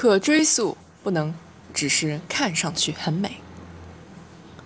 [0.00, 1.34] 可追溯不能
[1.74, 3.38] 只是看上去很美。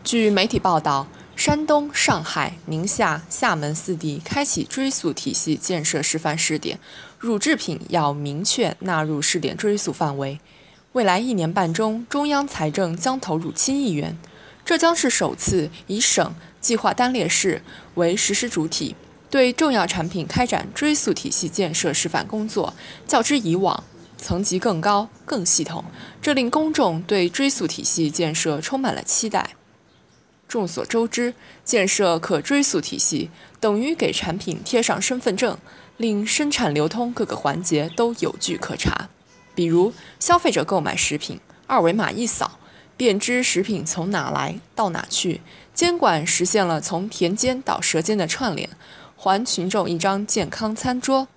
[0.05, 6.79] 据媒体报道，山东、上海、宁夏、厦门四地开启追溯体系建设示范试点，
[7.19, 10.39] 乳制品要明确纳入试点追溯范围。
[10.93, 14.19] 未来一年半中，中央财政将投入七亿元，
[14.67, 17.63] 这将是首次以省计划单列市
[17.95, 18.95] 为实施主体，
[19.31, 22.75] 对重要产品开展追溯体系建设示范工作，
[23.09, 23.83] 较之以往。
[24.23, 25.85] 层级更高、更系统，
[26.23, 29.57] 这令公众对追溯体系建设充满了期待。
[30.47, 35.59] 众所周知，建设可追溯体系等于给产品贴上身份证，
[35.97, 39.09] 令生产流通各个环节都有据可查。
[39.55, 42.59] 比如，消费者购买食品，二维码一扫，
[42.97, 45.41] 便知食品从哪来到哪去，
[45.75, 48.69] 监管实现了从田间到舌尖的串联，
[49.17, 51.29] 还群众一张健康餐桌。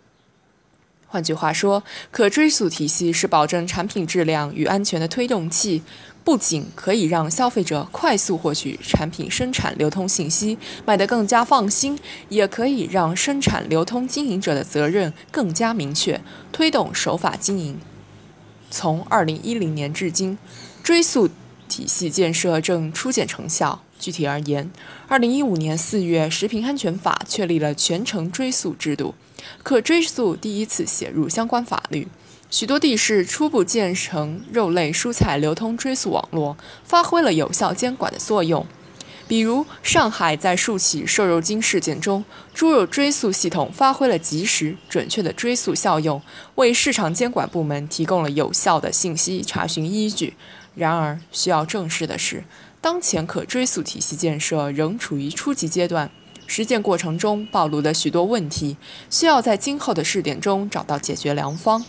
[1.16, 5.82] 换句话说，可追溯体系是保证产品质量与安全的推动器，
[6.26, 16.20] 不仅可以让消费者快速获取产品生产流通信息，买得更加放心，也可以让生产流通经营者的责任更加明确，
[16.52, 17.80] 推动守法经营。
[18.70, 20.38] 从二零一零年至今，
[20.84, 21.30] 追溯
[21.70, 23.85] 体系建设正初见成效。
[24.06, 24.70] 具体而言，
[25.08, 29.16] 二零一五年四月，《食品安全法》确立了全程追溯制度。
[29.64, 32.08] 可追溯第一次写入相关法律，
[32.52, 38.64] 许多地市初步建成肉类、蔬菜流通追溯网络，发挥了有效监管的作用。
[39.28, 46.22] 比如，上海在数起瘦肉精事件中，猪肉追溯系统发挥了及时、准确的追溯效用，
[46.54, 50.36] 为市场监管部门提供了有效的信息查询依据。
[50.76, 52.44] 然而，需要正视的是，
[52.86, 56.12] 当前可追溯体系建设仍处于初级阶段。
[56.46, 58.78] 实践过程中暴露的许多问题，
[59.10, 61.84] 需要在今后的试点中找到解决良方。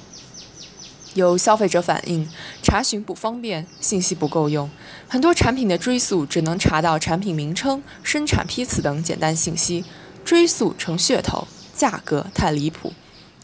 [1.13, 2.27] 有消费者反映，
[2.63, 4.71] 查询不方便，信息不够用，
[5.07, 9.85] 很多产品的追溯只能查到产品名称、生产批次等简单信息，
[10.25, 12.95] 追溯成噱头，价格太离谱。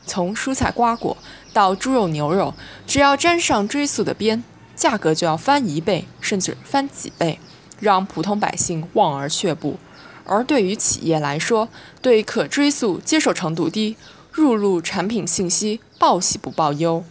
[0.06, 1.14] 从蔬菜瓜果
[1.52, 2.54] 到猪肉牛肉，
[2.86, 4.42] 只要沾上追溯的边，
[4.74, 7.38] 价格就要翻一倍，甚至翻几倍，
[7.80, 9.78] 让普通百姓望而却步。
[10.24, 11.68] 而对于企业来说，
[12.00, 13.96] 对可追溯接受程度低，
[14.30, 17.04] 入入产品信息报喜不报忧，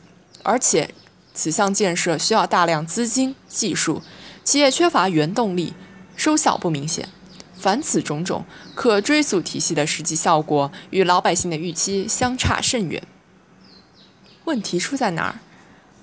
[0.44, 0.94] 而且
[1.34, 4.02] 此项建设需要大量资金、技术，
[4.44, 5.74] 企业缺乏原动力，
[6.16, 7.10] 收效不明显。
[7.54, 13.04] 凡此种种，可追溯体系的实际效果与老百姓的预期相差甚远。
[14.46, 15.40] 问题出在哪儿？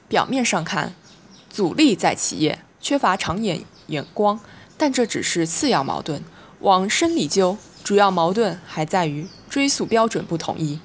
[0.08, 0.94] 表面上看，
[1.50, 4.40] 阻力在企业缺乏长远眼光，
[4.78, 6.22] 但这只是次要矛盾。
[6.60, 10.80] 往深里究，主要矛盾还在于追溯标准不统一。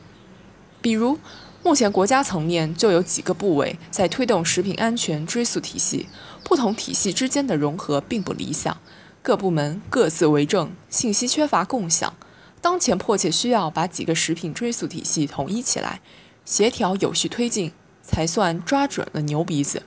[0.81, 1.17] 比如，
[1.63, 6.07] 目前国家层面就有几个部委在推动食品安全追溯体系，
[6.43, 8.77] 不同体系之间的融合并不理想，
[9.21, 12.13] 各部门各自为政，信息缺乏共享。
[12.61, 16.01] 当前迫切需要把几个食品追溯体系统一起来，
[16.45, 17.71] 协调有序推进，
[18.01, 19.83] 才算抓准了牛鼻子。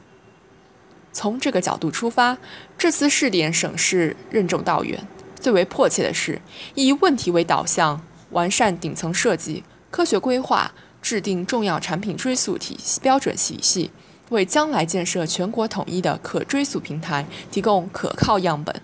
[1.17, 2.37] 从这个角度出发，
[2.77, 5.03] 这次试点省市任重道远。
[5.41, 6.43] 最为迫切的是，
[6.75, 13.91] 以问题为导向，完善顶层设计，科学规划，制定重要产品追溯体系标准体系，
[14.29, 18.83] 为将来建设全国统一的可追溯平台提供可靠样本。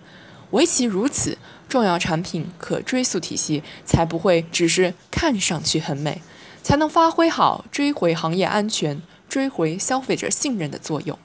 [0.53, 1.37] 唯其如此，
[1.69, 6.23] 重要产品可追溯体系才不会只是看上去很美，
[6.63, 11.19] 才能发挥好追回行业安全、追回消费者信任的作用。